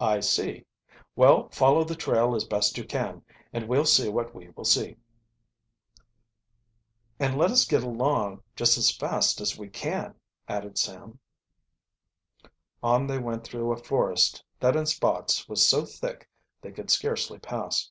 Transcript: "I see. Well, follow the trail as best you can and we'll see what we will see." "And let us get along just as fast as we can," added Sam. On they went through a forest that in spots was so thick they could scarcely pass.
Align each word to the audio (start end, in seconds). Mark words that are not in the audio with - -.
"I 0.00 0.20
see. 0.20 0.66
Well, 1.16 1.48
follow 1.48 1.82
the 1.82 1.96
trail 1.96 2.34
as 2.34 2.44
best 2.44 2.76
you 2.76 2.84
can 2.84 3.24
and 3.54 3.66
we'll 3.66 3.86
see 3.86 4.10
what 4.10 4.34
we 4.34 4.50
will 4.50 4.66
see." 4.66 4.96
"And 7.18 7.38
let 7.38 7.50
us 7.50 7.64
get 7.64 7.82
along 7.82 8.42
just 8.54 8.76
as 8.76 8.94
fast 8.94 9.40
as 9.40 9.56
we 9.56 9.70
can," 9.70 10.14
added 10.46 10.76
Sam. 10.76 11.20
On 12.82 13.06
they 13.06 13.18
went 13.18 13.44
through 13.44 13.72
a 13.72 13.82
forest 13.82 14.44
that 14.60 14.76
in 14.76 14.84
spots 14.84 15.48
was 15.48 15.66
so 15.66 15.86
thick 15.86 16.28
they 16.60 16.70
could 16.70 16.90
scarcely 16.90 17.38
pass. 17.38 17.90